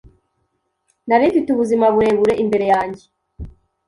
Nari 1.07 1.23
mfite 1.31 1.47
ubuzima 1.51 1.85
burebure 1.95 2.33
imbere 2.43 2.65
yanjye 2.73 3.03